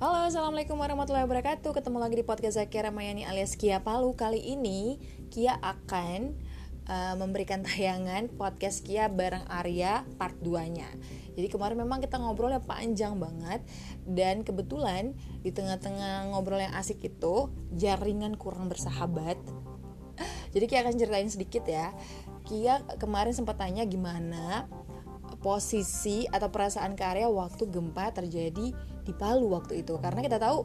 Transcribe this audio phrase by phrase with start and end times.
[0.00, 1.76] Halo, Assalamualaikum warahmatullahi wabarakatuh.
[1.76, 4.16] Ketemu lagi di podcast Zakia Ramayani alias Kia Palu.
[4.16, 4.96] Kali ini
[5.28, 6.40] Kia akan
[6.88, 10.88] uh, memberikan tayangan podcast Kia bareng Arya part 2 nya
[11.36, 13.60] Jadi kemarin memang kita ngobrolnya panjang banget
[14.08, 15.12] Dan kebetulan
[15.44, 19.36] di tengah-tengah ngobrol yang asik itu Jaringan kurang bersahabat.
[20.56, 21.92] Jadi Kia akan ceritain sedikit ya.
[22.48, 24.64] Kia kemarin sempat tanya gimana
[25.44, 28.72] posisi atau perasaan karya waktu gempa terjadi
[29.10, 29.98] di Palu waktu itu.
[29.98, 30.62] Karena kita tahu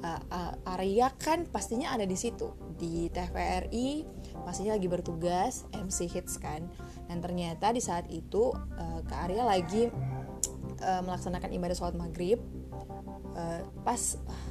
[0.00, 2.50] uh, Arya kan pastinya ada di situ.
[2.80, 4.08] Di TVRI
[4.42, 6.66] pastinya lagi bertugas MC hits kan.
[7.06, 9.92] Dan ternyata di saat itu uh, Kak Arya lagi
[10.82, 12.40] uh, melaksanakan ibadah sholat maghrib.
[13.32, 14.44] Uh, pas uh,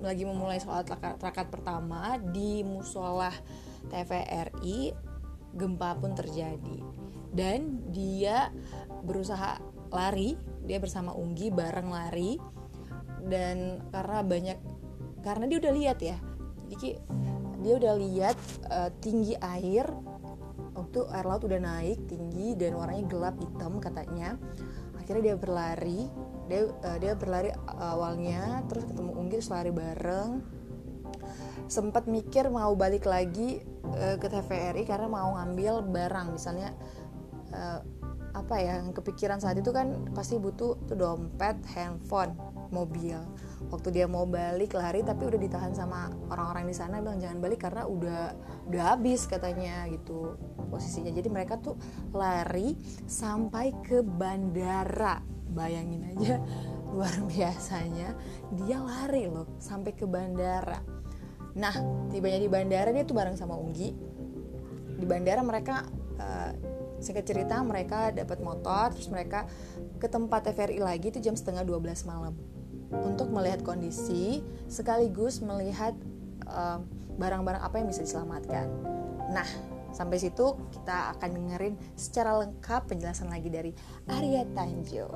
[0.00, 0.86] lagi memulai sholat
[1.20, 3.32] rakaat pertama di musola
[3.88, 4.92] TVRI
[5.56, 6.78] gempa pun terjadi.
[7.32, 8.52] Dan dia
[9.04, 9.60] berusaha
[9.92, 10.34] lari
[10.66, 12.36] dia bersama Unggi bareng lari
[13.26, 14.58] dan karena banyak
[15.26, 16.16] karena dia udah lihat ya.
[16.70, 16.88] Jadi
[17.62, 18.38] dia udah lihat
[18.70, 19.86] uh, tinggi air
[20.76, 24.38] waktu air laut udah naik tinggi dan warnanya gelap hitam katanya.
[24.94, 26.06] Akhirnya dia berlari
[26.46, 30.30] dia uh, dia berlari awalnya terus ketemu Unggi terus lari bareng.
[31.66, 33.58] Sempat mikir mau balik lagi
[33.90, 36.38] uh, ke TVRI karena mau ngambil barang.
[36.38, 36.70] Misalnya
[38.36, 42.36] apa ya yang kepikiran saat itu kan pasti butuh tuh dompet, handphone,
[42.68, 43.16] mobil.
[43.72, 47.64] Waktu dia mau balik lari tapi udah ditahan sama orang-orang di sana bilang jangan balik
[47.64, 48.36] karena udah
[48.68, 50.36] udah habis katanya gitu
[50.68, 51.10] posisinya.
[51.16, 51.80] Jadi mereka tuh
[52.12, 52.76] lari
[53.08, 55.24] sampai ke bandara.
[55.56, 56.36] Bayangin aja
[56.92, 58.12] luar biasanya
[58.52, 60.78] dia lari loh sampai ke bandara.
[61.56, 61.72] Nah,
[62.12, 63.96] tibanya di bandara dia tuh bareng sama Unggi.
[64.96, 65.88] Di bandara mereka
[66.20, 69.44] uh, singkat cerita mereka dapat motor terus mereka
[70.00, 72.34] ke tempat TVRI lagi itu jam setengah 12 malam
[72.92, 75.92] untuk melihat kondisi sekaligus melihat
[77.18, 78.70] barang-barang uh, apa yang bisa diselamatkan
[79.34, 79.46] nah
[79.90, 83.72] sampai situ kita akan dengerin secara lengkap penjelasan lagi dari
[84.06, 85.08] Arya Tanjo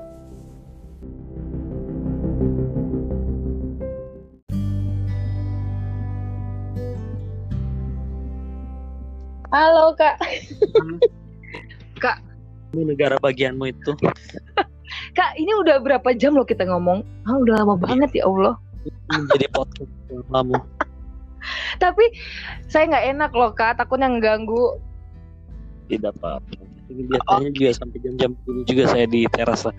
[9.51, 10.15] Halo kak.
[10.15, 11.11] Kak.
[12.71, 13.91] Ini negara bagianmu itu.
[15.17, 17.03] Kak, ini udah berapa jam loh kita ngomong?
[17.27, 18.55] Ah, udah lama banget ya Allah.
[19.11, 19.91] Jadi podcast
[20.31, 20.55] kamu.
[21.83, 22.05] Tapi
[22.69, 24.77] saya nggak enak loh kak, takutnya ngeganggu.
[25.89, 26.53] Tidak apa-apa.
[26.91, 27.55] Biasanya oh.
[27.55, 29.75] juga sampai jam-jam ini juga saya di teras lah.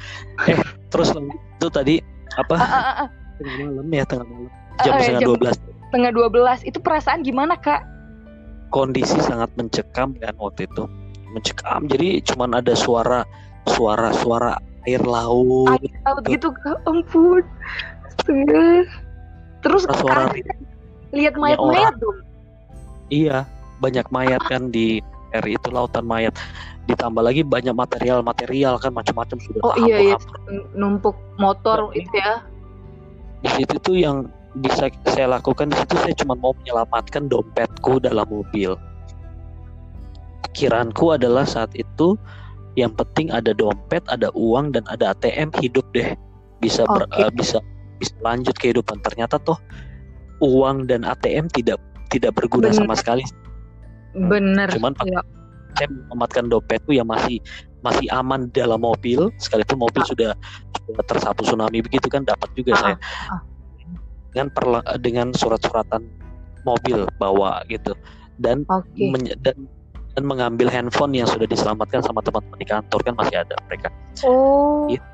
[0.48, 0.58] Eh,
[0.90, 1.94] terus itu tadi
[2.34, 2.56] apa?
[2.56, 3.08] Uh, uh, uh.
[3.38, 4.50] Tengah malam ya, tengah malam.
[4.82, 5.56] Jam uh, setengah dua belas.
[5.94, 6.58] Tengah dua belas.
[6.66, 7.84] Itu perasaan gimana kak?
[8.74, 10.88] Kondisi sangat mencekam kan waktu itu
[11.32, 11.88] mencekam.
[11.88, 13.24] Jadi cuman ada suara
[13.66, 15.80] suara suara air laut.
[15.80, 16.48] Air laut gitu
[16.86, 17.44] ampun.
[19.62, 20.30] Terus suara
[21.12, 22.18] lihat mayat-mayat dong.
[23.12, 23.44] Iya
[23.82, 25.02] banyak mayat kan di
[25.36, 26.36] air itu lautan mayat.
[26.90, 30.16] Ditambah lagi banyak material-material kan macam-macam sudah oh iya iya.
[30.74, 32.42] numpuk motor nah, itu ya.
[33.42, 34.26] Di situ tuh yang
[34.58, 38.76] bisa saya lakukan di situ saya cuma mau menyelamatkan dompetku dalam mobil
[40.48, 42.18] pikiranku adalah saat itu
[42.74, 46.16] yang penting ada dompet, ada uang dan ada ATM hidup deh
[46.64, 47.04] bisa okay.
[47.04, 47.58] ber, uh, bisa
[48.00, 49.02] bisa lanjut kehidupan.
[49.04, 49.60] Ternyata toh
[50.40, 52.78] uang dan ATM tidak tidak berguna Bener.
[52.80, 53.24] sama sekali.
[54.16, 54.72] Benar.
[54.72, 55.20] Cuman ya.
[55.76, 57.40] saya menyelamatkan dompetku yang masih
[57.82, 60.08] masih aman dalam mobil sekalipun mobil ah.
[60.08, 60.30] sudah
[60.78, 62.80] sudah tersapu tsunami begitu kan dapat juga ah.
[62.80, 62.96] saya
[63.32, 63.40] ah.
[64.32, 66.06] dengan perla, dengan surat-suratan
[66.62, 67.92] mobil bawa gitu
[68.38, 69.34] dan okay.
[69.42, 69.66] dan
[70.12, 73.88] dan mengambil handphone yang sudah diselamatkan sama teman-teman di kantor kan masih ada mereka.
[74.24, 74.88] Oh.
[74.88, 75.04] Gitu.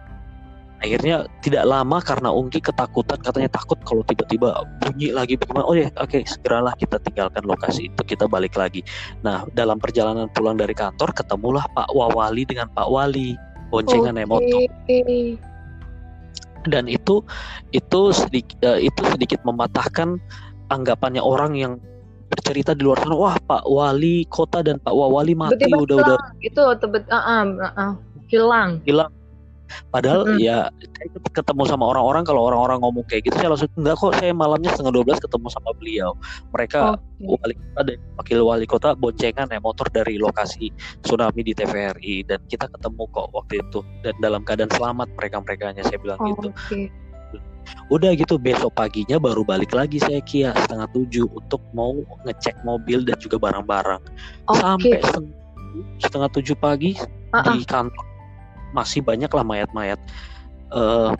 [0.78, 5.66] Akhirnya tidak lama karena Ungki ketakutan katanya takut kalau tiba-tiba bunyi lagi bagaimana.
[5.66, 8.86] Oh ya, oke, okay, segeralah kita tinggalkan lokasi itu, kita balik lagi.
[9.26, 13.34] Nah, dalam perjalanan pulang dari kantor ketemulah Pak Wawali dengan Pak Wali
[13.74, 14.26] boncengan okay.
[14.30, 14.60] motor.
[16.70, 17.26] Dan itu
[17.74, 20.22] itu sedikit uh, itu sedikit mematahkan
[20.70, 21.72] anggapannya orang yang
[22.48, 26.16] bercerita di luar sana wah Pak Wali kota dan Pak Wali mati Betul, udah udah.
[26.40, 27.44] itu tebet uh, uh,
[27.76, 27.92] uh,
[28.32, 28.80] hilang.
[28.88, 29.12] Hilang.
[29.92, 30.48] Padahal mm -hmm.
[30.48, 34.32] ya saya ketemu sama orang-orang kalau orang-orang ngomong kayak gitu saya langsung enggak kok saya
[34.32, 36.10] malamnya setengah dua belas ketemu sama beliau.
[36.56, 37.36] Mereka okay.
[37.36, 40.72] wali kota dan wakil wali kota boncengan ya motor dari lokasi
[41.04, 45.76] tsunami di TVRI dan kita ketemu kok waktu itu dan dalam keadaan selamat mereka mereka
[45.84, 46.48] saya bilang oh, gitu.
[46.48, 46.88] Okay
[47.88, 51.96] udah gitu besok paginya baru balik lagi saya Kia setengah tujuh untuk mau
[52.28, 54.00] ngecek mobil dan juga barang-barang
[54.48, 54.60] okay.
[54.60, 55.00] sampai
[56.00, 56.96] setengah, tujuh pagi
[57.32, 57.54] uh -uh.
[57.56, 58.04] di kantor
[58.76, 60.00] masih banyak lah mayat-mayat
[60.72, 61.12] uh,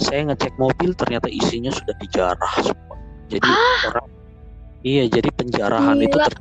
[0.00, 2.96] saya ngecek mobil ternyata isinya sudah dijarah semua
[3.28, 3.80] jadi ah.
[3.92, 4.08] orang
[4.82, 6.06] iya jadi penjarahan Gila.
[6.08, 6.34] itu ter,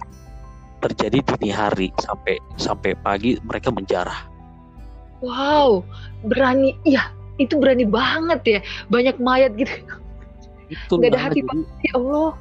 [0.84, 4.26] terjadi dini hari sampai sampai pagi mereka menjarah
[5.20, 5.84] wow
[6.26, 8.60] berani ya itu berani banget ya
[8.90, 9.74] banyak mayat gitu
[10.70, 12.32] itu nggak ada hati banget ya Allah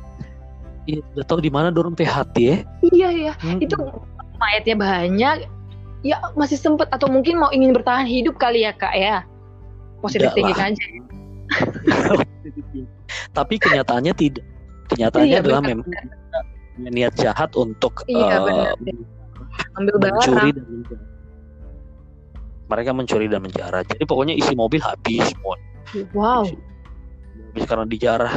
[0.83, 2.57] Iya, udah tahu di mana dorong teh hati ya.
[2.91, 3.63] Iya ya, hmm.
[3.63, 3.79] itu
[4.43, 5.47] mayatnya banyak.
[6.03, 9.23] Ya masih sempet atau mungkin mau ingin bertahan hidup kali ya kak ya.
[10.03, 10.85] Positif tinggi aja.
[13.39, 14.43] Tapi kenyataannya tidak.
[14.91, 15.87] Kenyataannya iya, adalah benar.
[15.87, 18.75] memang niat jahat untuk iya, uh,
[19.79, 20.67] ambil mencuri dan.
[22.73, 23.85] Mereka mencuri dan menjara.
[23.85, 25.61] Jadi pokoknya isi mobil habis semua.
[26.17, 26.49] Wow.
[27.53, 28.35] Habis karena dijarah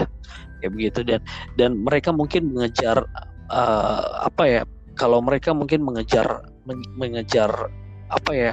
[0.60, 1.22] kayak begitu dan
[1.56, 3.08] dan mereka mungkin mengejar
[3.48, 4.62] uh, apa ya
[5.00, 7.52] kalau mereka mungkin mengejar men, mengejar
[8.12, 8.52] apa ya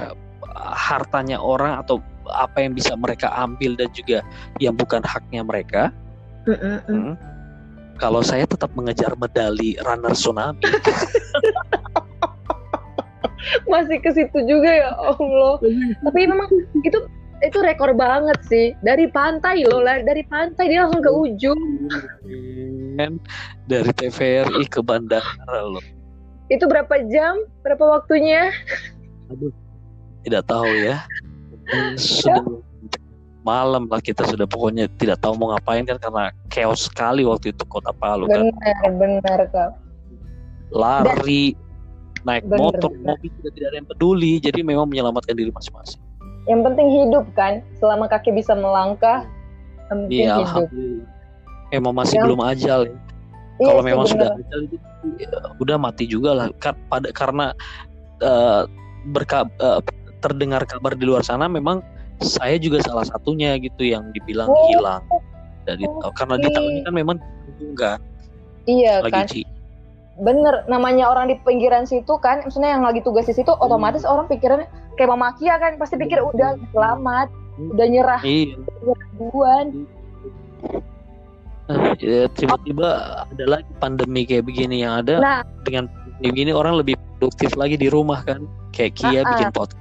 [0.71, 1.99] hartanya orang atau
[2.31, 4.23] apa yang bisa mereka ambil dan juga
[4.63, 5.91] yang bukan haknya mereka.
[6.47, 6.77] Mm -mm.
[6.87, 7.15] Hmm.
[7.99, 10.63] Kalau saya tetap mengejar medali runner tsunami.
[13.73, 15.57] Masih ke situ juga ya Allah.
[16.05, 16.45] Tapi memang
[16.85, 16.99] itu
[17.41, 18.77] itu rekor banget sih.
[18.85, 21.61] Dari pantai loh dari pantai dia langsung ke ujung.
[23.65, 25.81] Dari TVRI ke bandara loh.
[26.53, 27.41] Itu berapa jam?
[27.65, 28.53] Berapa waktunya?
[29.33, 29.49] Aduh
[30.21, 31.01] tidak tahu ya.
[31.97, 32.45] Sudah
[33.41, 34.45] malam lah kita sudah.
[34.45, 38.53] Pokoknya tidak tahu mau ngapain kan karena chaos sekali waktu itu kota Palu kan.
[38.53, 39.71] Benar benar kak.
[40.69, 41.72] Lari Dan,
[42.23, 43.15] naik bener, motor bener.
[43.15, 46.01] mobil juga tidak ada yang peduli jadi memang menyelamatkan diri masing-masing.
[46.43, 47.53] Yang penting hidup kan?
[47.79, 49.23] Selama kaki bisa melangkah
[50.09, 50.67] iya hidup.
[51.71, 52.23] emang masih ya.
[52.25, 52.97] belum ajal ya.
[53.61, 54.77] Iya, kalau memang sudah ajal itu
[55.21, 55.29] ya,
[55.61, 56.47] udah mati juga lah.
[56.89, 57.53] Pada karena
[58.25, 58.65] uh,
[59.13, 59.79] berka, uh,
[60.23, 61.83] terdengar kabar di luar sana memang
[62.23, 64.67] saya juga salah satunya gitu yang dibilang oh.
[64.71, 65.03] hilang
[65.67, 67.17] dari oh, karena di tahun ini kan memang
[67.59, 67.97] enggak
[68.67, 69.52] iya lagi kan.
[70.21, 73.65] Bener namanya orang di pinggiran situ kan maksudnya yang lagi tugas di situ hmm.
[73.65, 77.33] otomatis orang pikirannya kayak Mama Kia kan pasti pikir udah selamat
[77.73, 78.53] udah nyerah iya.
[79.17, 79.89] duluan
[81.97, 82.89] ya, tiba-tiba
[83.25, 85.89] ada lagi pandemi kayak begini yang ada nah, dengan
[86.21, 89.29] begini orang lebih produktif lagi di rumah kan kayak Kia uh -uh.
[89.33, 89.73] bikin pot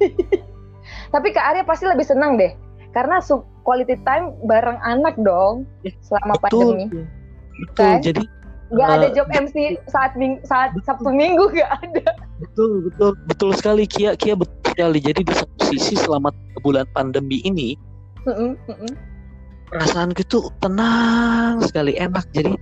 [1.14, 2.56] tapi Kak Arya pasti lebih senang deh
[2.96, 3.20] karena
[3.68, 6.84] quality time bareng anak dong ya, selama betul, pandemi
[7.60, 8.00] betul kan?
[8.00, 8.22] jadi
[8.72, 12.06] nggak uh, ada job MC saat ming saat Sabtu Minggu nggak ada.
[12.40, 13.12] Betul betul.
[13.28, 14.16] Betul sekali Kia.
[14.16, 14.98] Kia betul sekali.
[15.02, 16.32] Jadi di satu sisi selama
[16.64, 17.76] bulan pandemi ini
[18.24, 18.92] mm -mm.
[19.68, 22.24] perasaanku itu tenang sekali enak.
[22.32, 22.56] Jadi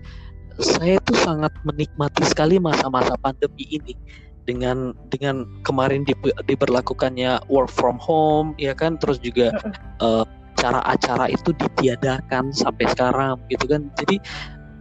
[0.61, 3.95] saya tuh sangat menikmati sekali masa-masa pandemi ini.
[4.43, 6.19] Dengan dengan kemarin di,
[6.51, 8.99] diberlakukannya work from home ya kan?
[8.99, 9.55] Terus juga
[10.03, 10.27] uh,
[10.59, 13.87] cara acara itu ditiadakan sampai sekarang gitu kan?
[14.03, 14.19] Jadi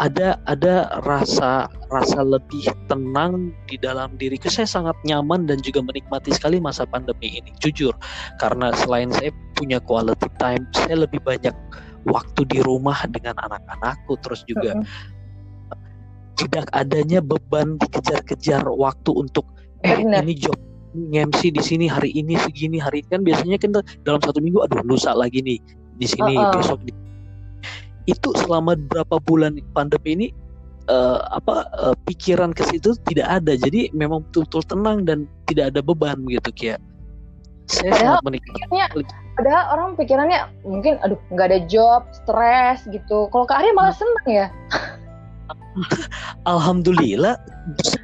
[0.01, 6.33] ada ada rasa rasa lebih tenang di dalam diriku saya sangat nyaman dan juga menikmati
[6.33, 7.93] sekali masa pandemi ini jujur
[8.41, 11.53] karena selain saya punya quality time saya lebih banyak
[12.09, 15.77] waktu di rumah dengan anak-anakku terus juga uh -uh.
[16.41, 19.45] tidak adanya beban dikejar-kejar waktu untuk
[19.85, 20.25] eh Bener.
[20.25, 20.57] ini job
[20.97, 23.69] MC di sini hari ini segini hari kan biasanya kan
[24.01, 25.61] dalam satu minggu aduh lusa lagi nih
[26.01, 26.57] di sini uh -uh.
[26.57, 26.91] besok di
[28.09, 30.27] itu selama berapa bulan pandemi ini
[30.89, 33.53] uh, apa uh, pikiran ke situ tidak ada.
[33.53, 36.75] Jadi memang betul-betul tenang dan tidak ada beban gitu kia.
[37.69, 38.77] Saya padahal sangat menikmati.
[39.31, 43.29] padahal orang pikirannya mungkin aduh nggak ada job stres gitu.
[43.29, 44.47] Kalau ke Arya malah senang ya.
[46.51, 47.39] Alhamdulillah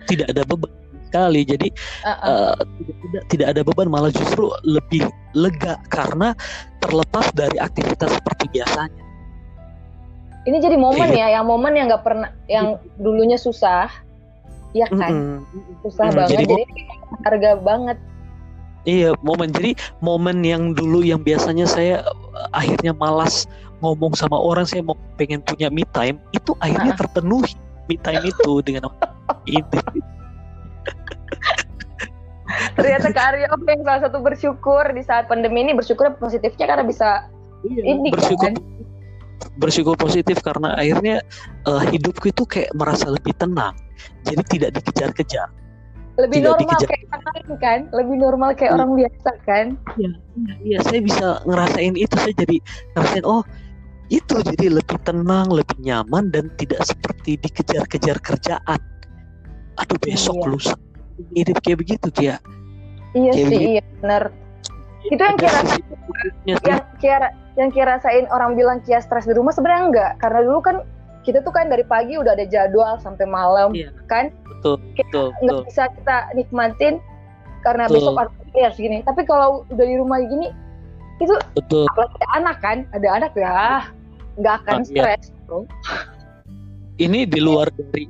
[0.07, 0.71] tidak ada beban
[1.09, 1.41] sekali.
[1.43, 1.67] Jadi
[2.05, 2.27] uh -uh.
[2.27, 2.55] Uh,
[3.03, 5.03] tidak, tidak ada beban malah justru lebih
[5.35, 6.31] lega karena
[6.79, 9.06] terlepas dari aktivitas seperti biasanya
[10.47, 11.27] ini jadi momen iya.
[11.27, 13.91] ya yang momen yang nggak pernah yang dulunya susah
[14.71, 15.83] ya kan mm-hmm.
[15.83, 16.17] susah mm-hmm.
[16.23, 16.63] banget jadi, jadi
[17.27, 17.97] harga banget
[18.87, 23.45] iya momen jadi momen yang dulu yang biasanya saya uh, akhirnya malas
[23.83, 26.99] ngomong sama orang saya mau pengen punya me time itu akhirnya nah.
[26.99, 27.53] terpenuhi
[27.91, 28.87] me time itu dengan
[29.45, 29.61] ini
[32.79, 37.27] ternyata Aryo yang salah satu bersyukur di saat pandemi ini bersyukur positifnya karena bisa
[37.67, 38.55] iya, ini bersyukur kan?
[39.57, 41.21] Bersyukur positif karena akhirnya
[41.69, 43.73] uh, hidupku itu kayak merasa lebih tenang.
[44.25, 45.49] Jadi tidak dikejar-kejar.
[46.17, 46.89] Lebih tidak normal dikejar.
[46.89, 47.79] kayak orang kan?
[47.93, 48.75] Lebih normal kayak ya.
[48.77, 49.65] orang biasa kan?
[49.97, 50.11] Iya
[50.65, 52.15] iya saya bisa ngerasain itu.
[52.17, 52.57] Saya jadi
[52.97, 53.41] ngerasain oh
[54.07, 58.81] itu jadi lebih tenang lebih nyaman dan tidak seperti dikejar-kejar kerjaan.
[59.77, 60.49] Aduh besok iya.
[60.49, 60.75] lusa.
[61.33, 62.37] Hidup kayak begitu dia
[63.17, 63.69] iya kayak sih begitu.
[63.73, 64.23] iya benar.
[65.07, 65.59] Itu yang kira
[66.43, 66.59] yang
[66.99, 70.11] kira yang Kia rasain orang bilang Kia stres di rumah sebenarnya enggak.
[70.21, 70.75] Karena dulu kan
[71.25, 73.91] kita tuh kan dari pagi udah ada jadwal sampai malam iya.
[74.07, 74.29] kan?
[74.45, 77.01] Betul betul nggak bisa kita nikmatin
[77.65, 77.97] karena betul.
[77.99, 78.33] besok harus
[78.77, 79.01] segini.
[79.03, 80.53] Tapi kalau udah di rumah gini
[81.17, 81.89] itu betul.
[81.91, 82.77] apalagi anak kan?
[82.93, 83.89] Ada anak ya
[84.37, 85.41] nggak akan nah, stres iya.
[85.49, 85.59] bro.
[86.97, 88.05] Ini di luar dari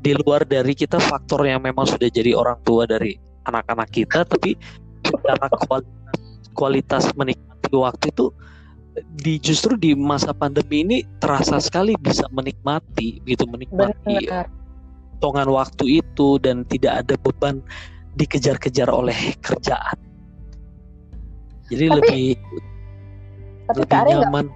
[0.00, 4.56] di luar dari kita faktor yang memang sudah jadi orang tua dari anak-anak kita tapi
[5.04, 6.00] secara kualitas
[6.56, 8.26] kualitas menikmati waktu itu
[9.22, 14.26] di justru di masa pandemi ini terasa sekali bisa menikmati gitu menikmati
[15.20, 17.60] potongan waktu itu dan tidak ada beban
[18.16, 20.00] dikejar-kejar oleh kerjaan.
[21.68, 22.24] Jadi tapi, lebih
[23.68, 24.46] tapi lebih nyaman.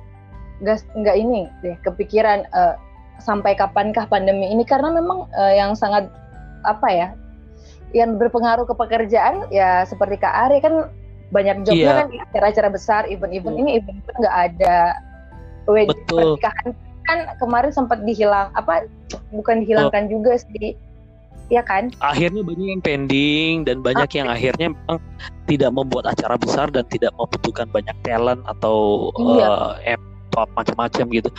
[0.65, 2.75] Gak, nggak ini deh kepikiran uh,
[3.21, 6.09] sampai kapankah pandemi ini karena memang uh, yang sangat
[6.65, 7.09] apa ya
[7.93, 10.89] yang berpengaruh ke pekerjaan ya seperti Kak Ari kan
[11.35, 11.95] banyak jobnya iya.
[11.99, 14.77] kan acara-acara besar event-event ini event-event nggak ada
[15.67, 16.39] Betul.
[16.39, 16.71] pernikahan
[17.05, 18.87] kan kemarin sempat dihilang apa
[19.35, 20.11] bukan dihilangkan oh.
[20.15, 20.79] juga sih
[21.53, 24.99] ya kan akhirnya banyak yang pending dan banyak ah, yang akhirnya memang
[25.45, 29.77] tidak membuat acara besar dan tidak membutuhkan banyak talent atau iya.
[29.85, 31.31] uh, macam-macam gitu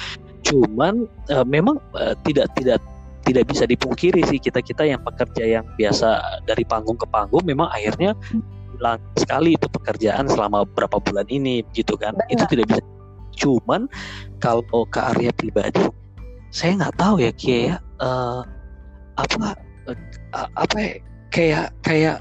[0.46, 2.78] cuman uh, memang uh, tidak tidak
[3.26, 7.66] tidak bisa dipungkiri sih kita kita yang pekerja yang biasa dari panggung ke panggung memang
[7.74, 8.14] akhirnya
[9.20, 12.34] sekali itu pekerjaan selama berapa bulan ini gitu kan Benar.
[12.34, 12.84] itu tidak bisa
[13.36, 13.88] cuman
[14.40, 15.84] kalau ke area pribadi
[16.56, 18.42] saya nggak tahu ya Kia ya uh,
[19.20, 19.60] apa
[19.92, 20.94] uh, apa ya,
[21.32, 22.18] kayak kayak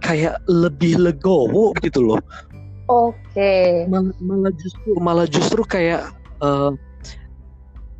[0.00, 2.20] kayak lebih legowo gitu loh
[2.88, 3.84] oke okay.
[3.86, 6.08] malah, malah justru malah justru kayak
[6.40, 6.72] uh,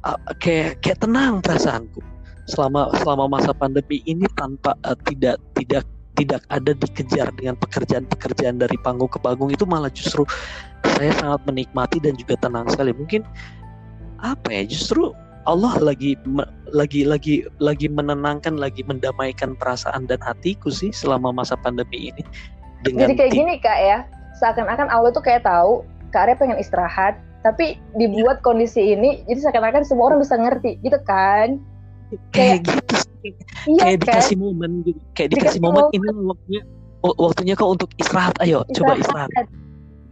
[0.09, 2.01] uh, kayak kayak tenang perasaanku
[2.51, 8.77] selama selama masa pandemi ini tanpa uh, tidak tidak tidak ada dikejar dengan pekerjaan-pekerjaan dari
[8.85, 10.29] panggung ke panggung itu malah justru
[10.99, 12.93] saya sangat menikmati dan juga tenang sekali.
[12.93, 13.25] Mungkin
[14.21, 15.11] apa ya justru
[15.49, 16.15] Allah lagi
[16.71, 22.23] lagi lagi lagi menenangkan lagi mendamaikan perasaan dan hatiku sih selama masa pandemi ini.
[22.87, 23.99] Dengan jadi kayak gini kak ya.
[24.39, 25.83] Seakan-akan Allah tuh kayak tahu
[26.15, 28.43] kak Arya pengen istirahat tapi dibuat ya.
[28.47, 31.59] kondisi ini jadi seakan-akan semua orang bisa ngerti gitu kan?
[32.31, 34.03] Kayak, kayak gitu iya, kayak kan?
[34.03, 35.95] dikasih momen gitu kayak dikasih, dikasih momen, momen.
[35.95, 36.63] Ini waktunya
[37.03, 38.77] waktunya kau untuk istirahat ayo istirahat.
[38.77, 39.47] coba istirahat.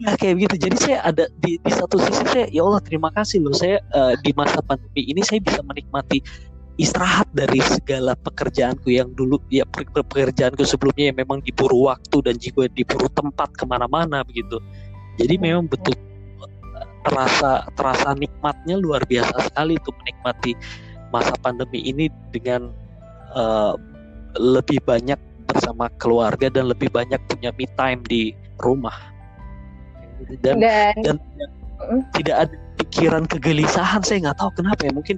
[0.01, 3.45] ya kayak begitu jadi saya ada di, di satu sisi saya ya Allah terima kasih
[3.45, 6.25] loh saya uh, di masa pandemi ini saya bisa menikmati
[6.81, 12.73] istirahat dari segala pekerjaanku yang dulu ya pekerjaanku sebelumnya yang memang diburu waktu dan juga
[12.73, 14.57] diburu tempat ke mana-mana begitu.
[15.21, 15.93] Jadi memang betul
[17.05, 20.53] terasa terasa nikmatnya luar biasa sekali untuk menikmati
[21.13, 22.73] masa pandemi ini dengan
[23.35, 23.75] uh,
[24.39, 25.19] lebih banyak
[25.51, 28.95] bersama keluarga dan lebih banyak punya me time di rumah.
[30.45, 31.17] Dan dan, dan
[32.15, 34.93] tidak ada pikiran kegelisahan saya nggak tahu kenapa ya.
[34.93, 35.17] Mungkin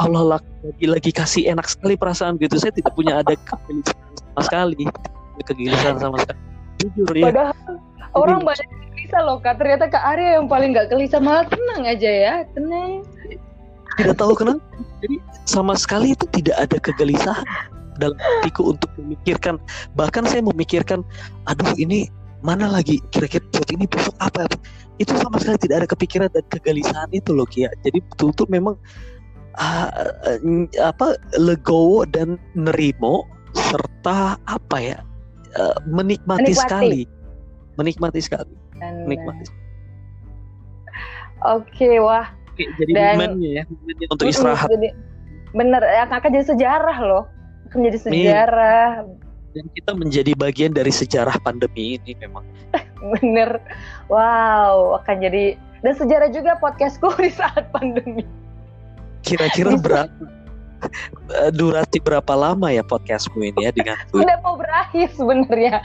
[0.00, 2.56] Allah lagi lagi kasih enak sekali perasaan gitu.
[2.56, 4.82] Saya tidak punya ada kegelisahan sama sekali.
[5.44, 6.40] Kegelisahan sama sekali.
[6.80, 7.24] Jujur ya.
[7.30, 7.56] Padahal
[8.14, 9.58] orang banyak gelisah loh kak.
[9.58, 12.34] Ternyata kak Arya yang paling nggak gelisah malah tenang aja ya.
[12.54, 13.02] Tenang
[13.98, 14.62] tidak tahu kenapa.
[15.02, 17.46] Jadi sama sekali itu tidak ada kegelisahan
[17.98, 19.60] dalam hatiku untuk memikirkan.
[19.94, 21.06] Bahkan saya memikirkan
[21.46, 22.10] aduh ini
[22.44, 23.00] mana lagi?
[23.14, 24.46] Kira-kira buat ini besok apa?
[24.98, 27.70] Itu sama sekali tidak ada kepikiran dan kegelisahan itu loh Kia.
[27.82, 28.74] Jadi betul-betul memang
[29.58, 29.88] uh,
[30.28, 30.38] uh,
[30.82, 34.98] apa legowo dan nerimo serta apa ya
[35.58, 36.54] uh, menikmati, menikmati.
[36.54, 37.02] sekali.
[37.78, 38.54] Menikmati sekali.
[38.78, 39.64] Menikmati
[41.44, 44.68] oke wah jadi dan, momennya ya momennya untuk istirahat.
[44.70, 44.88] jadi,
[45.54, 47.24] bener akan jadi sejarah loh.
[47.70, 48.04] Akan jadi iya.
[48.06, 48.90] sejarah.
[49.54, 52.42] Dan kita menjadi bagian dari sejarah pandemi ini memang.
[53.14, 53.62] Bener.
[54.10, 58.24] Wow akan jadi dan sejarah juga podcastku di saat pandemi.
[59.20, 60.10] Kira-kira berapa
[61.38, 65.84] eh, durasi berapa lama ya podcastmu ini ya dengan sudah mau berakhir sebenarnya.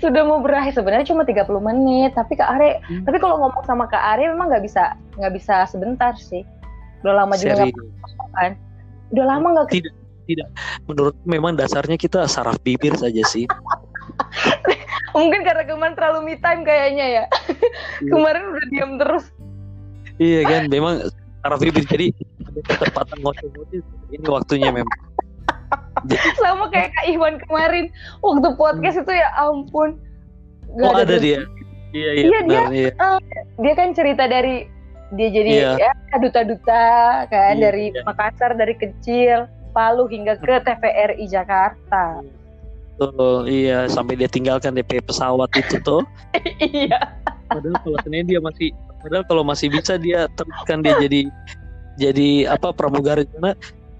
[0.00, 2.10] Sudah mau berakhir sebenarnya cuma 30 menit.
[2.16, 3.04] Tapi Kak Are hmm.
[3.06, 6.42] tapi kalau ngomong sama Kak Are memang nggak bisa nggak bisa sebentar sih.
[7.04, 7.76] Udah lama juga nggak
[8.34, 8.52] kan?
[9.12, 9.94] Udah lama nggak tidak
[10.30, 10.48] tidak.
[10.86, 13.50] Menurut memang dasarnya kita saraf bibir saja sih.
[15.18, 17.24] Mungkin karena kemarin terlalu me time kayaknya ya.
[17.98, 18.10] Iya.
[18.14, 19.24] kemarin udah diam terus.
[20.22, 20.94] Iya kan memang
[21.42, 21.82] saraf bibir.
[21.82, 22.14] Jadi
[22.46, 23.80] ada ketepatan ngoceh-ngoceh
[24.14, 24.98] ini waktunya memang.
[26.38, 27.90] Sama kayak Kak Iwan kemarin.
[28.22, 29.98] Waktu podcast itu ya ampun.
[30.78, 31.42] Gak oh ada, ada dia.
[31.90, 32.90] Iya iya, iya benar, dia iya.
[33.02, 33.18] Uh,
[33.58, 34.70] dia kan cerita dari
[35.14, 35.90] dia jadi iya.
[35.90, 36.86] ya duta-duta
[37.26, 38.02] kan iya, dari iya.
[38.06, 42.22] Makassar dari kecil Palu hingga ke TVRI Jakarta
[43.00, 46.04] Betul, iya sampai dia tinggalkan DP pesawat itu tuh.
[46.60, 47.16] iya.
[47.48, 51.20] padahal kalau Senin dia masih padahal kalau masih bisa dia teruskan dia jadi
[51.98, 53.56] jadi apa pramugari karena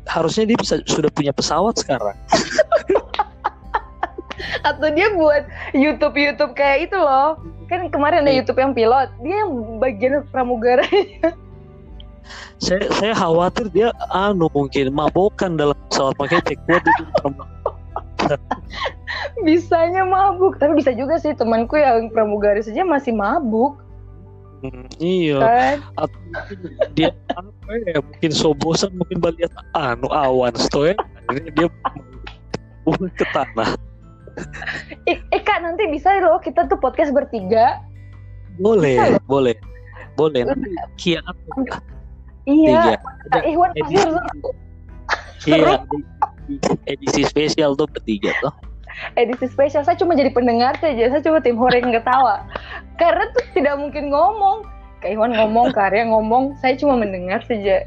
[0.06, 2.14] harusnya dia bisa sudah punya pesawat sekarang
[4.68, 7.40] atau dia buat YouTube YouTube kayak itu loh
[7.70, 8.42] kan kemarin ada iya.
[8.42, 10.82] YouTube yang pilot dia yang bagian pramugara
[12.60, 17.02] saya saya khawatir dia anu mungkin mabokan dalam pesawat pakai cek buat itu
[19.46, 20.60] bisanya mabuk.
[20.60, 23.80] Tapi bisa juga sih temanku yang pramugari saja masih mabuk.
[24.60, 25.40] Hmm, iya.
[25.40, 25.78] Kan?
[25.96, 26.20] atau
[26.92, 30.92] dia apa ya mungkin sobosan mungkin balik anu awan stoy
[31.56, 31.68] dia
[33.16, 33.72] ke tanah
[35.10, 37.80] eh, eh kak nanti bisa loh kita tuh podcast bertiga.
[38.60, 39.56] Boleh boleh.
[40.18, 40.68] Boleh nanti
[41.00, 41.22] kia
[42.44, 42.98] iya
[43.30, 44.20] Kak Iwan pasti harus
[45.46, 45.78] iya
[46.88, 48.52] edisi spesial tuh bertiga tuh.
[49.16, 51.08] Edisi spesial saya cuma jadi pendengar saja.
[51.08, 52.44] Saya cuma tim horeng ketawa.
[52.98, 54.66] Karena tuh tidak mungkin ngomong.
[55.00, 56.58] Kak Iwan ngomong karya ngomong.
[56.60, 57.86] Saya cuma mendengar saja.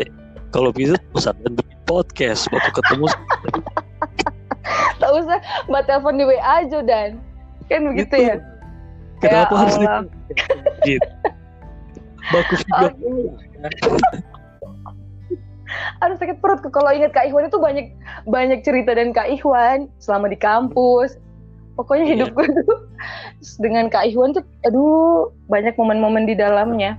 [0.00, 0.08] Eh,
[0.54, 2.48] kalau bisa pusat dan bikin podcast.
[2.48, 3.06] Waktu ketemu
[5.24, 7.18] usah mbak telepon di WA aja dan
[7.68, 8.28] kan begitu gitu.
[8.28, 8.34] ya
[9.20, 9.76] kenapa ya, harus
[10.84, 11.08] gitu
[12.32, 12.88] bagus juga
[16.02, 17.90] Aduh sakit perut kalau ingat Kak Ikhwan itu banyak
[18.30, 21.18] banyak cerita dan Kak Ikhwan selama di kampus.
[21.74, 22.36] Pokoknya hidup iya.
[22.38, 22.78] gue tuh
[23.58, 26.94] dengan Kak Ikhwan tuh aduh banyak momen-momen di dalamnya.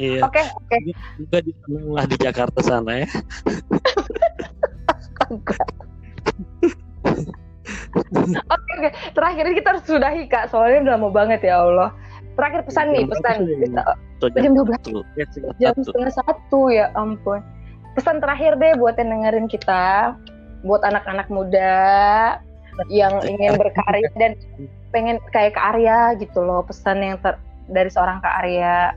[0.00, 0.24] Iya.
[0.24, 0.72] Oke, okay, oke.
[0.72, 0.96] Okay.
[1.20, 1.52] Juga di
[1.92, 3.04] lah di Jakarta sana ya.
[8.54, 8.90] Oke, oke.
[9.12, 11.90] Terakhir kita harus sudahi Kak, soalnya udah lama banget ya Allah.
[12.34, 13.36] Terakhir pesan nih, pesan.
[14.34, 15.04] Jam 12.
[15.60, 17.44] Jam setengah satu ya ampun
[17.94, 20.14] pesan terakhir deh buat yang dengerin kita,
[20.66, 21.74] buat anak-anak muda
[22.90, 24.34] yang ingin berkarya dan
[24.90, 27.38] pengen kayak ke Arya gitu loh, pesan yang ter
[27.70, 28.92] dari seorang Kak Arya.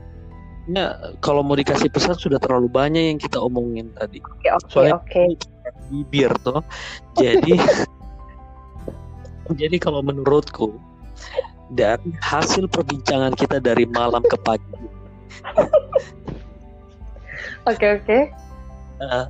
[0.68, 4.20] Ya, kalau mau dikasih pesan sudah terlalu banyak yang kita omongin tadi.
[4.20, 5.24] Oke, oke, oke.
[5.88, 6.60] Bibir tuh.
[7.16, 7.56] Jadi
[9.56, 10.76] jadi kalau menurutku
[11.72, 14.76] dari hasil perbincangan kita dari malam ke pagi.
[17.68, 18.18] Oke, oke
[19.02, 19.26] uh,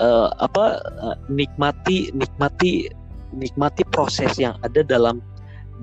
[0.00, 2.88] uh, apa uh, nikmati nikmati
[3.34, 5.20] nikmati proses yang ada dalam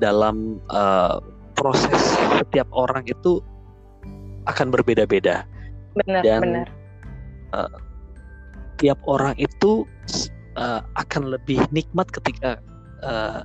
[0.01, 1.21] dalam uh,
[1.55, 1.95] proses
[2.41, 3.39] setiap orang itu
[4.45, 5.47] akan berbeda-beda
[5.97, 6.67] benar dan benar.
[7.55, 7.71] Uh,
[8.75, 9.87] tiap orang itu
[10.59, 12.59] uh, akan lebih nikmat ketika
[13.01, 13.41] uh,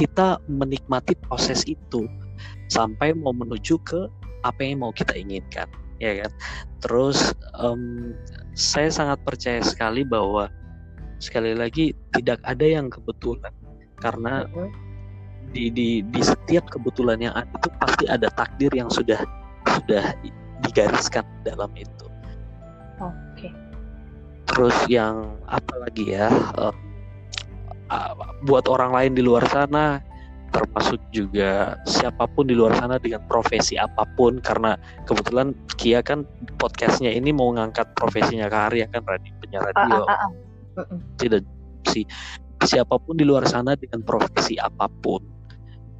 [0.00, 2.08] kita menikmati proses itu
[2.72, 4.08] sampai mau menuju ke
[4.48, 5.68] apa yang mau kita inginkan
[6.00, 6.32] ya kan
[6.80, 8.16] terus um,
[8.56, 10.48] saya sangat percaya sekali bahwa
[11.20, 13.52] sekali lagi tidak ada yang kebetulan
[14.00, 14.48] karena
[15.52, 19.20] di di di setiap kebetulan yang ada itu pasti ada takdir yang sudah
[19.68, 20.16] sudah
[20.64, 22.06] digariskan dalam itu.
[23.02, 23.12] Oke.
[23.36, 23.52] Okay.
[24.48, 26.32] Terus yang apa lagi ya?
[27.90, 28.14] Uh,
[28.46, 29.98] buat orang lain di luar sana
[30.50, 34.74] termasuk juga siapa pun di luar sana dengan profesi apa pun karena
[35.06, 36.26] kebetulan Kia kan
[36.58, 40.02] podcastnya ini mau ngangkat profesinya Karya kan radio penyiar radio.
[40.06, 40.98] uh, uh, uh, uh.
[41.18, 41.46] tidak
[41.86, 42.02] si
[42.66, 45.22] siapa pun di luar sana dengan profesi apa pun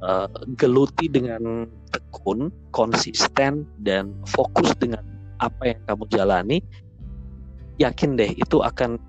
[0.03, 0.27] uh,
[0.59, 5.01] geluti dengan tekun konsisten dan fokus dengan
[5.41, 6.57] apa yang kamu jalani
[7.81, 8.99] yakin deh itu akan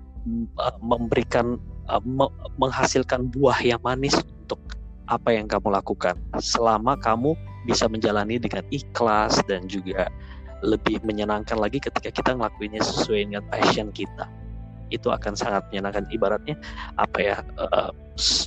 [0.57, 2.27] uh, memberikan uh, me
[2.59, 4.59] menghasilkan buah yang manis untuk
[5.11, 7.35] apa yang kamu lakukan selama kamu
[7.67, 10.07] bisa menjalani dengan ikhlas dan juga
[10.63, 14.31] lebih menyenangkan lagi ketika kita ngelakuinnya sesuai dengan passion kita
[14.93, 16.55] itu akan sangat menyenangkan ibaratnya
[16.95, 17.91] apa ya uh,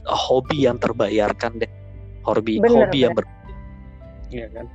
[0.09, 1.71] hobi yang terbayarkan deh
[2.25, 3.05] hobi bener, hobi bener.
[3.05, 3.25] yang ber
[4.33, 4.67] ya kan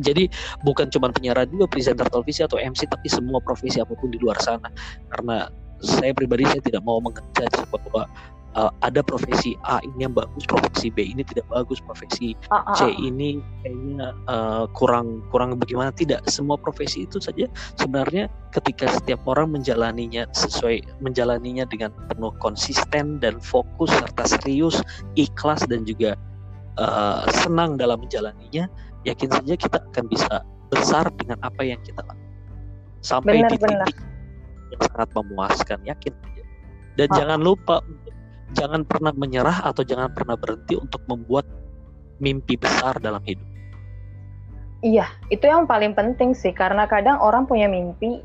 [0.00, 0.32] jadi
[0.64, 4.40] bukan cuma penyiar radio, presenter televisi atau MC, tapi semua profesi apa pun di luar
[4.40, 4.72] sana.
[5.12, 8.04] Karena saya pribadi saya tidak mau mengejudge bahwa
[8.56, 12.74] uh, ada profesi A ini yang bagus, profesi B ini tidak bagus, profesi uh, uh,
[12.74, 15.92] C ini kayaknya uh, kurang kurang bagaimana.
[15.94, 17.46] Tidak semua profesi itu saja
[17.78, 24.82] sebenarnya ketika setiap orang menjalaninya sesuai menjalaninya dengan penuh konsisten dan fokus serta serius,
[25.14, 26.16] ikhlas dan juga
[26.78, 28.66] uh, senang dalam menjalaninya,
[29.06, 32.28] yakin saja kita akan bisa besar dengan apa yang kita lakukan.
[33.00, 34.09] Sampai benar, di titik
[34.70, 36.14] yang sangat memuaskan, yakin
[36.94, 37.14] Dan uh.
[37.16, 37.76] jangan lupa
[38.54, 41.46] jangan pernah menyerah atau jangan pernah berhenti untuk membuat
[42.18, 43.46] mimpi besar dalam hidup.
[44.80, 48.24] Iya, itu yang paling penting sih karena kadang orang punya mimpi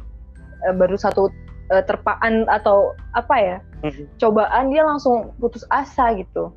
[0.63, 1.27] e, baru satu
[1.67, 4.07] e, terpaan atau apa ya hmm.
[4.19, 6.49] cobaan dia langsung putus asa gitu.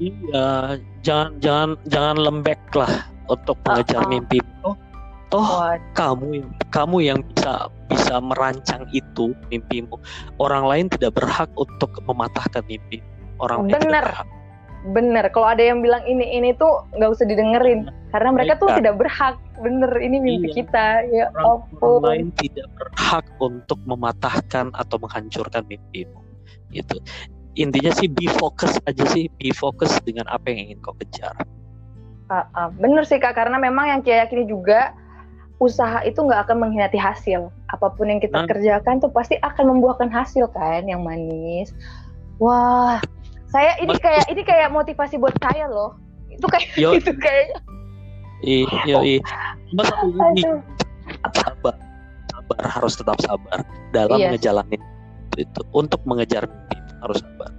[0.00, 4.10] Iya, jangan jangan jangan lembek lah untuk mengejar uh -uh.
[4.10, 4.38] mimpi
[5.30, 9.98] toh, toh kamu yang kamu yang bisa bisa merancang itu mimpimu.
[10.38, 13.02] Orang lain tidak berhak untuk mematahkan mimpi.
[13.38, 14.06] Orang lain bener.
[14.94, 15.24] bener.
[15.30, 17.90] Kalau ada yang bilang ini ini tuh nggak usah didengerin.
[18.10, 19.38] Karena mereka tuh tidak berhak.
[19.60, 20.56] Bener ini mimpi iya.
[20.64, 20.86] kita.
[21.10, 26.18] Ya orang, orang lain tidak berhak untuk mematahkan atau menghancurkan mimpimu.
[26.74, 26.98] Itu
[27.58, 29.30] intinya sih be focus aja sih.
[29.38, 31.34] Be focus dengan apa yang ingin kau kejar.
[32.30, 33.34] Uh, uh, bener sih kak.
[33.34, 34.94] Karena memang yang saya yakini juga
[35.60, 37.52] usaha itu nggak akan mengkhianati hasil.
[37.68, 38.48] Apa pun yang kita nah.
[38.48, 40.88] kerjakan tuh pasti akan membuahkan hasil kan?
[40.88, 41.68] Yang manis.
[42.40, 42.98] Wah
[43.52, 45.94] saya ini kayak ini kayak motivasi buat saya loh.
[46.32, 46.94] Itu kayak Yo.
[46.98, 47.60] itu kayak
[48.40, 49.20] iya iya
[49.68, 50.42] cuma satu ini
[51.36, 51.76] sabar.
[52.32, 53.60] Sabar harus tetap sabar
[53.92, 54.24] dalam yes.
[54.24, 54.30] Iya.
[54.34, 54.82] ngejalanin
[55.36, 55.60] itu.
[55.76, 57.52] Untuk mengejar mimpi harus sabar.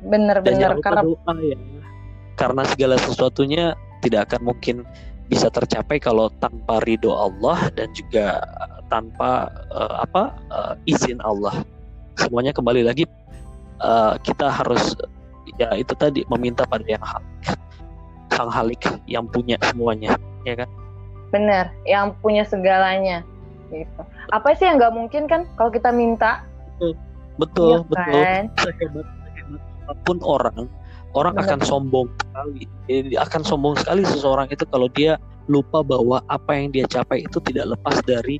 [0.00, 1.58] Bener-bener karena doa ya.
[2.40, 4.76] Karena segala sesuatunya tidak akan mungkin
[5.30, 8.42] bisa tercapai kalau tanpa ridho Allah dan juga
[8.90, 11.62] tanpa uh, apa uh, izin Allah.
[12.18, 13.06] Semuanya kembali lagi
[13.78, 14.98] uh, kita harus
[15.56, 17.46] ya itu tadi meminta pada yang halik,
[18.34, 20.68] sang halik yang punya semuanya, ya kan?
[21.30, 23.22] Benar, yang punya segalanya.
[23.70, 24.02] Gitu.
[24.34, 26.42] Apa sih yang nggak mungkin kan kalau kita minta?
[26.82, 26.98] Betul,
[27.38, 28.18] betul, ya betul.
[28.18, 29.06] Sehebat, sehebat
[29.90, 30.70] apa pun orang,
[31.14, 31.46] orang Benar.
[31.46, 35.18] akan sombong sekali Jadi, akan sombong sekali seseorang itu kalau dia
[35.50, 38.38] lupa bahwa apa yang dia capai itu tidak lepas dari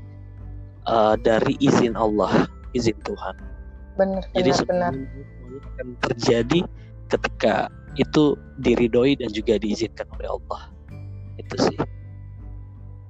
[0.86, 3.34] uh, dari izin Allah izin Tuhan
[3.98, 4.94] benar jadi benar, benar.
[5.74, 6.60] akan terjadi
[7.10, 7.66] ketika
[7.98, 10.70] itu diridoi dan juga diizinkan oleh Allah
[11.42, 11.76] itu sih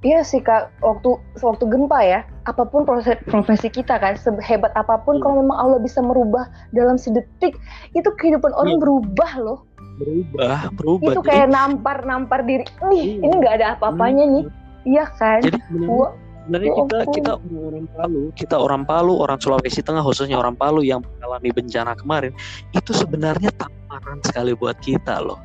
[0.00, 1.12] Iya sih kak, waktu
[1.44, 5.22] waktu gempa ya, apa pun proses profesi kita kan, sehebat apa pun, hmm.
[5.22, 7.60] kalau memang Allah bisa merubah dalam sedetik,
[7.92, 8.84] itu kehidupan orang hmm.
[8.84, 9.60] berubah loh.
[10.00, 11.12] Berubah, berubah.
[11.12, 13.24] Itu kayak nampar nampar diri, nih, hmm.
[13.28, 14.32] ini nggak ada apa-apanya hmm.
[14.32, 14.44] nih,
[14.88, 15.44] iya kan?
[15.44, 20.80] Jadi sebenarnya kita kita orang Palu, kita orang Palu, orang Sulawesi Tengah khususnya orang Palu
[20.80, 22.32] yang mengalami bencana kemarin,
[22.72, 25.36] itu sebenarnya tamparan sekali buat kita loh,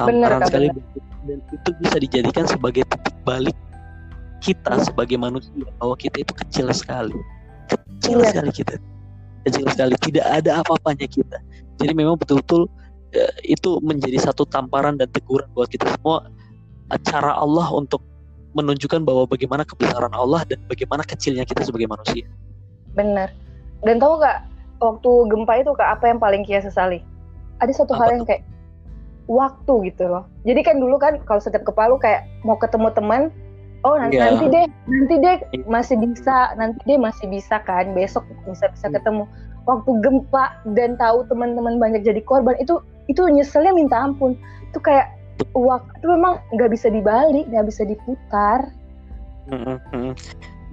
[0.00, 0.66] tamparan bener, sekali
[1.28, 3.52] dan itu bisa dijadikan sebagai titik balik
[4.38, 7.16] kita sebagai manusia bahwa kita itu kecil sekali.
[7.68, 8.28] Kecil iya.
[8.30, 8.74] sekali kita.
[9.46, 9.94] Kecil sekali.
[9.98, 11.38] Tidak ada apa-apanya kita.
[11.78, 12.66] Jadi memang betul-betul
[13.14, 16.26] uh, itu menjadi satu tamparan dan teguran buat kita semua.
[17.04, 18.00] Cara Allah untuk
[18.56, 22.24] menunjukkan bahwa bagaimana kebesaran Allah dan bagaimana kecilnya kita sebagai manusia.
[22.96, 23.30] Benar.
[23.84, 24.48] Dan tahu gak
[24.80, 27.04] waktu gempa itu kak apa yang paling kia sesali?
[27.60, 28.42] Ada satu apa hal yang kayak
[29.28, 30.24] waktu gitu loh.
[30.48, 33.22] Jadi kan dulu kan kalau setiap kepalu kayak mau ketemu teman
[33.86, 34.34] oh nanti, yeah.
[34.34, 35.36] nanti deh nanti deh
[35.70, 38.94] masih bisa nanti deh masih bisa kan besok bisa bisa hmm.
[38.98, 39.24] ketemu
[39.68, 44.34] waktu gempa dan tahu teman-teman banyak jadi korban itu itu nyeselnya minta ampun
[44.72, 45.12] itu kayak
[45.54, 48.72] waktu memang nggak bisa dibalik nggak bisa diputar
[49.52, 50.12] hmm, hmm.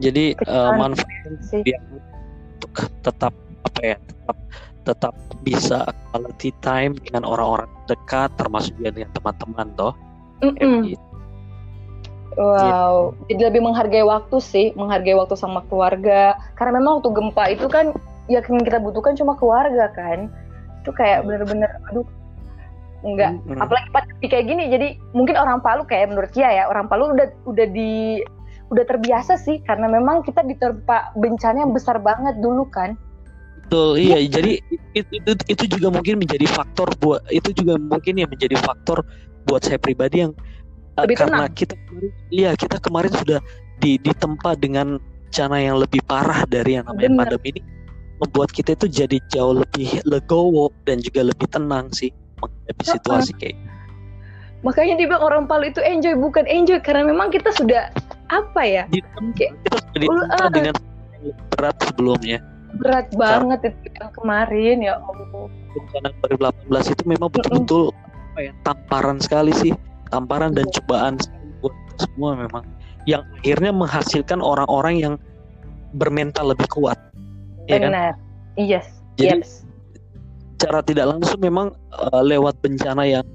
[0.01, 1.07] jadi uh, manfaat
[1.51, 1.77] dia
[2.57, 3.33] untuk tetap
[3.65, 4.37] apa ya tetap
[4.85, 5.79] tetap bisa
[6.13, 9.93] quality time dengan orang-orang dekat termasuk juga dengan teman-teman toh
[10.45, 10.79] mm -mm.
[12.35, 13.31] Wow, gitu.
[13.31, 16.35] jadi lebih menghargai waktu sih, menghargai waktu sama keluarga.
[16.59, 17.95] Karena memang waktu gempa itu kan
[18.27, 20.27] yang kita butuhkan cuma keluarga kan.
[20.83, 22.03] Itu kayak bener-bener, aduh,
[23.07, 23.39] enggak.
[23.39, 23.63] Mm -hmm.
[23.63, 27.27] Apalagi pandemi kayak gini, jadi mungkin orang Palu kayak menurut Kia ya, orang Palu udah
[27.47, 28.19] udah di
[28.67, 32.99] udah terbiasa sih, karena memang kita diterpa bencana yang besar banget dulu kan.
[33.65, 34.19] Betul, iya.
[34.21, 34.37] Ya.
[34.41, 34.51] Jadi
[34.93, 39.01] itu, itu itu juga mungkin menjadi faktor buat itu juga mungkin ya menjadi faktor
[39.45, 40.33] buat saya pribadi yang
[41.03, 41.53] lebih karena tenang.
[41.57, 41.75] kita
[42.31, 43.39] iya kita kemarin sudah
[43.83, 44.95] di ditempa dengan
[45.35, 47.19] bencana yang lebih parah dari yang namanya Bener.
[47.27, 47.61] pandemi ini.
[48.15, 53.37] Membuat kita itu jadi jauh lebih legowo dan juga lebih tenang sih menghadapi situasi uh,
[53.43, 53.57] kayak
[54.63, 56.79] makanya dibilang orang Palu itu enjoy bukan enjoy.
[56.79, 57.91] Karena memang kita sudah
[58.31, 58.87] apa ya?
[58.87, 60.75] Ditempa, kita sudah ditempa uh, dengan
[61.51, 62.39] berat sebelumnya.
[62.79, 65.51] Berat banget itu yang kemarin ya Allah.
[65.75, 66.07] bencana
[66.71, 67.91] 2018 itu memang betul-betul
[68.31, 69.75] apa ya tamparan sekali sih
[70.09, 71.17] tamparan dan cobaan
[71.61, 72.63] buat semua memang
[73.05, 75.13] yang akhirnya menghasilkan orang-orang yang
[75.95, 76.97] bermental lebih kuat.
[77.69, 77.93] Ya kan?
[77.93, 78.11] Benar.
[78.13, 78.15] Kan?
[78.59, 78.85] Yes.
[79.15, 79.63] Jadi yes.
[80.59, 83.25] cara tidak langsung memang uh, lewat bencana yang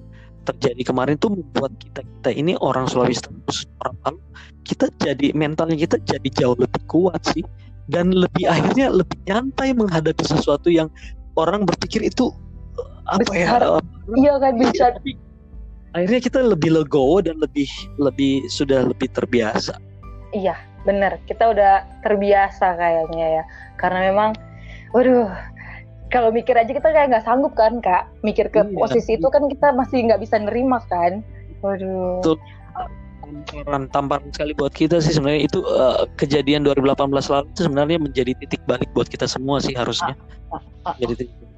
[0.48, 3.44] terjadi kemarin itu membuat kita kita ini orang Sulawesi Tengah
[3.85, 4.18] orang Palu
[4.64, 7.44] kita jadi mentalnya kita jadi jauh lebih kuat sih
[7.92, 10.88] dan lebih akhirnya lebih nyantai menghadapi sesuatu yang
[11.37, 12.33] orang berpikir itu
[13.11, 13.61] apa ya, Besar.
[13.61, 13.80] ya
[14.16, 14.87] iya kan bisa
[15.94, 17.66] akhirnya kita lebih legowo dan lebih
[17.98, 19.74] lebih sudah lebih terbiasa.
[20.31, 20.55] Iya,
[20.87, 21.18] benar.
[21.26, 23.44] Kita udah terbiasa kayaknya ya.
[23.74, 24.31] Karena memang,
[24.94, 25.26] waduh,
[26.14, 28.07] kalau mikir aja kita kayak nggak sanggup kan, kak.
[28.22, 31.22] Mikir ke iya, posisi itu kan kita masih nggak bisa nerima kan.
[31.62, 32.22] Waduh.
[32.22, 32.38] Betul.
[33.31, 38.33] tamparan tamparan sekali buat kita sih sebenarnya itu uh, kejadian 2018 lalu itu sebenarnya menjadi
[38.42, 40.18] titik balik buat kita semua sih harusnya.
[40.50, 41.49] Ah, ah, ah, jadi titik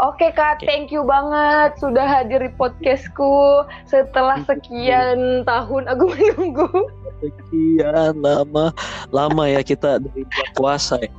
[0.00, 6.88] Oke kak, thank you banget sudah hadir di podcastku setelah sekian tahun aku menunggu.
[7.20, 8.72] Sekian lama,
[9.12, 10.24] lama ya kita dari
[10.56, 11.12] puasa ya.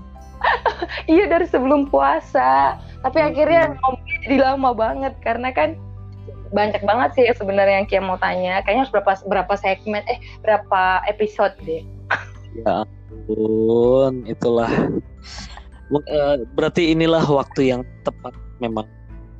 [1.14, 3.30] iya dari sebelum puasa, tapi hmm.
[3.30, 5.78] akhirnya ngomongnya jadi lama banget karena kan
[6.50, 8.66] banyak banget sih sebenarnya yang Kia mau tanya.
[8.66, 11.86] Kayaknya harus berapa berapa segmen, eh berapa episode deh.
[12.52, 14.68] Ya ampun, itulah.
[15.88, 18.86] Eh, berarti inilah waktu yang tepat memang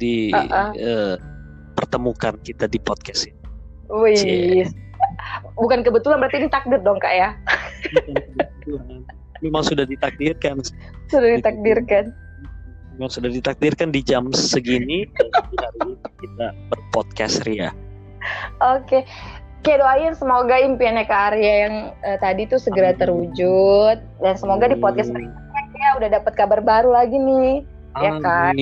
[0.02, 0.70] di uh -uh.
[0.74, 1.14] Uh,
[1.78, 3.42] pertemukan kita di podcast ini.
[3.92, 4.66] Wih.
[5.56, 7.30] Bukan kebetulan berarti ini takdir dong kak ya?
[9.46, 10.62] Memang sudah ditakdirkan.
[11.10, 12.14] Sudah ditakdirkan.
[12.98, 17.70] Memang sudah ditakdirkan di jam segini hari kita berpodcast Ria.
[18.62, 19.06] Oke.
[19.62, 24.74] Oke doain semoga impiannya Kak Arya yang uh, tadi tuh segera terwujud dan semoga di
[24.74, 27.62] podcast berikutnya udah dapat kabar baru lagi nih
[28.00, 28.56] ya kan?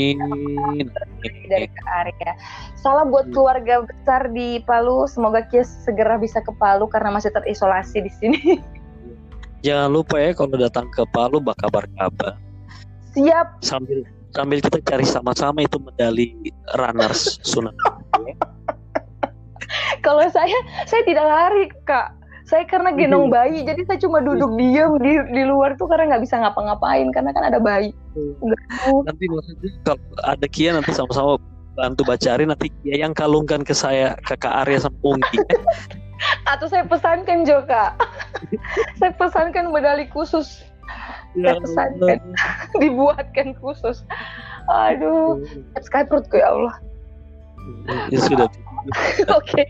[1.49, 2.31] Dari Kak Arya.
[2.79, 5.05] Salam buat keluarga besar di Palu.
[5.05, 8.39] Semoga Kia segera bisa ke Palu karena masih terisolasi di sini.
[9.67, 12.39] Jangan lupa ya kalau datang ke Palu bak kabar-kabar
[13.13, 13.59] siap.
[13.65, 16.37] Sambil sambil kita cari sama-sama itu medali
[16.77, 17.73] runners sunat
[20.05, 20.53] kalau saya
[20.85, 22.13] saya tidak lari kak
[22.49, 26.25] saya karena gendong bayi jadi saya cuma duduk diam di di luar tuh karena nggak
[26.25, 27.93] bisa ngapa-ngapain karena kan ada bayi.
[29.05, 31.37] Nanti maksudnya kalau ada Kia nanti sama-sama
[31.77, 35.37] bantu bacarin nanti Kia yang kalungkan ke saya ke Kak Arya sama Unggi
[36.51, 37.93] atau saya pesankan Joka
[38.99, 40.65] saya pesankan medali khusus.
[41.37, 42.17] Ya, saya pesankan.
[42.81, 44.01] Dibuatkan khusus.
[44.65, 45.37] Aduh.
[45.77, 46.75] Perutku ya Allah.
[48.09, 48.49] Ya sudah.
[49.29, 49.37] Oke.
[49.37, 49.65] okay.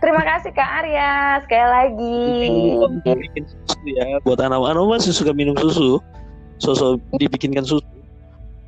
[0.00, 2.22] Terima kasih Kak Arya sekali lagi.
[3.04, 6.00] Bikin susu ya buat anak-anak masih suka minum susu.
[6.60, 7.84] Sosok dibikinkan susu.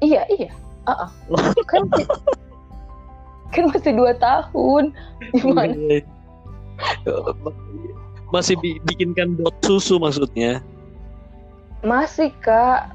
[0.05, 0.51] Iya iya.
[0.89, 1.11] Uh -uh.
[1.69, 1.85] kan,
[3.53, 4.93] kan masih dua tahun.
[5.37, 5.75] Gimana?
[5.75, 7.93] Iya, iya.
[8.29, 10.61] masih bikinkan dot susu maksudnya?
[11.85, 12.93] Masih kak.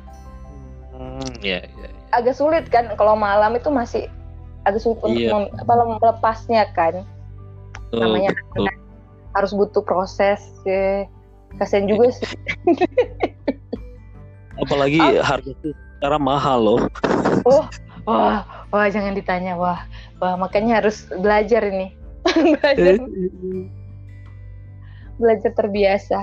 [0.94, 2.02] Hmm, ya, ya, ya.
[2.14, 4.06] Agak sulit kan kalau malam itu masih
[4.64, 5.34] agak sulit iya.
[5.34, 7.02] untuk apa melepasnya kan
[7.94, 8.66] betul, namanya betul.
[9.38, 11.06] harus butuh proses ya.
[11.62, 12.34] Kasian juga sih.
[14.66, 15.22] Apalagi oh.
[15.22, 16.80] harga itu secara mahal loh.
[17.46, 17.70] Oh
[18.10, 18.42] wah
[18.74, 19.54] wah jangan ditanya.
[19.54, 19.86] Wah
[20.18, 21.94] wah makanya harus belajar ini.
[22.58, 22.98] Belajar.
[25.22, 26.20] Belajar terbiasa.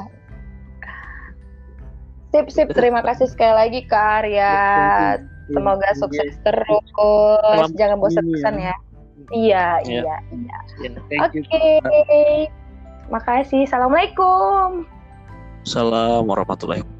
[2.34, 2.74] Sip sip.
[2.74, 4.54] Terima kasih sekali lagi kak Arya.
[5.54, 6.82] Semoga sukses terus.
[7.78, 8.74] Jangan bosan-bosan ya
[9.30, 10.02] Iya, yeah.
[10.02, 10.58] iya, iya.
[10.82, 11.40] Yeah, Oke.
[11.46, 12.50] Okay.
[13.10, 13.66] Makasih.
[13.66, 14.86] Assalamualaikum.
[15.66, 16.99] Assalamualaikum warahmatullahi wabarakatuh.